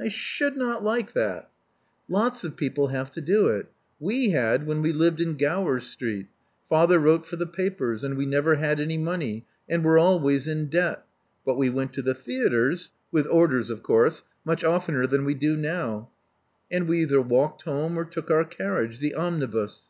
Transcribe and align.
•*I 0.00 0.08
should 0.10 0.56
not 0.56 0.82
like 0.82 1.12
that." 1.12 1.50
Lots 2.08 2.42
of 2.42 2.56
people 2.56 2.86
have 2.86 3.10
to 3.10 3.20
do 3.20 3.48
it. 3.48 3.66
We 4.00 4.30
had, 4.30 4.66
when 4.66 4.80
we 4.80 4.94
lived 4.94 5.20
in 5.20 5.34
Gower 5.36 5.78
Street. 5.80 6.28
Father 6.70 6.98
wrote 6.98 7.26
for 7.26 7.36
the 7.36 7.46
papers; 7.46 8.02
and 8.02 8.16
we 8.16 8.24
never 8.24 8.54
had 8.54 8.80
any 8.80 8.96
money, 8.96 9.44
and 9.68 9.84
were 9.84 9.98
always 9.98 10.48
in 10.48 10.68
debt. 10.68 11.04
But 11.44 11.58
we 11.58 11.68
went 11.68 11.92
to 11.92 12.00
the 12.00 12.14
theatres— 12.14 12.92
with 13.12 13.26
orders, 13.26 13.68
of 13.68 13.82
course— 13.82 14.22
much 14.46 14.64
oftener 14.64 15.06
than 15.06 15.26
we 15.26 15.34
do 15.34 15.54
now; 15.54 16.08
and 16.70 16.88
we 16.88 17.02
either 17.02 17.20
walked 17.20 17.60
home 17.64 17.98
or 17.98 18.06
took 18.06 18.30
our 18.30 18.44
carriage, 18.46 19.00
the 19.00 19.14
omnibus. 19.14 19.88